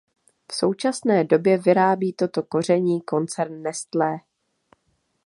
[0.51, 4.19] V současné době vyrábí toto koření koncern Nestlé.